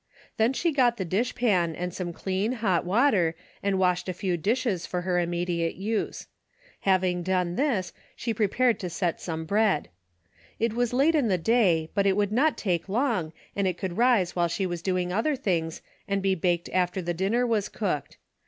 Then 0.37 0.51
she 0.53 0.71
got 0.71 0.97
the 0.97 1.05
dish 1.05 1.35
pan 1.35 1.75
and 1.75 1.93
some 1.93 2.11
clean 2.11 2.53
hot 2.53 2.85
water 2.85 3.35
and 3.61 3.77
washed 3.77 4.09
a 4.09 4.13
few 4.15 4.35
dishes 4.35 4.87
for 4.87 5.01
her 5.01 5.19
im 5.19 5.29
mediate 5.29 5.75
use. 5.75 6.25
Having 6.79 7.21
done 7.21 7.55
this 7.55 7.93
she 8.15 8.33
prepared 8.33 8.79
to 8.79 8.89
set 8.89 9.21
some 9.21 9.45
bread. 9.45 9.89
It 10.57 10.73
was 10.73 10.91
late 10.91 11.13
in 11.13 11.27
the 11.27 11.37
day, 11.37 11.91
but 11.93 12.07
it 12.07 12.17
would 12.17 12.31
not 12.31 12.57
take 12.57 12.89
long, 12.89 13.31
and 13.55 13.67
it 13.67 13.77
could 13.77 13.95
rise 13.95 14.35
while 14.35 14.47
she 14.47 14.65
was 14.65 14.81
doing 14.81 15.13
other 15.13 15.35
things 15.35 15.83
and 16.07 16.23
be 16.23 16.33
baked 16.33 16.67
after 16.69 16.99
the 16.99 17.13
dinner 17.13 17.45
was 17.45 17.69
cooked. 17.69 18.17